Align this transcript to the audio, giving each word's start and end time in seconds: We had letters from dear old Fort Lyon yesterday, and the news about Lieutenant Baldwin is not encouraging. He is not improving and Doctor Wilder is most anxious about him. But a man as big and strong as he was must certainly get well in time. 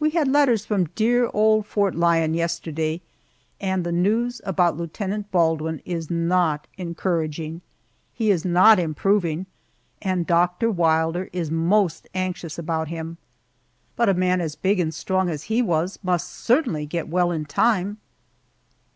We 0.00 0.10
had 0.10 0.26
letters 0.26 0.66
from 0.66 0.86
dear 0.96 1.30
old 1.32 1.64
Fort 1.66 1.94
Lyon 1.94 2.34
yesterday, 2.34 3.02
and 3.60 3.84
the 3.86 3.92
news 3.92 4.40
about 4.44 4.76
Lieutenant 4.76 5.30
Baldwin 5.30 5.80
is 5.84 6.10
not 6.10 6.66
encouraging. 6.76 7.60
He 8.12 8.32
is 8.32 8.44
not 8.44 8.80
improving 8.80 9.46
and 10.02 10.26
Doctor 10.26 10.72
Wilder 10.72 11.28
is 11.32 11.52
most 11.52 12.08
anxious 12.16 12.58
about 12.58 12.88
him. 12.88 13.16
But 13.94 14.08
a 14.08 14.14
man 14.14 14.40
as 14.40 14.56
big 14.56 14.80
and 14.80 14.92
strong 14.92 15.30
as 15.30 15.44
he 15.44 15.62
was 15.62 16.00
must 16.02 16.26
certainly 16.32 16.84
get 16.84 17.06
well 17.08 17.30
in 17.30 17.44
time. 17.44 17.98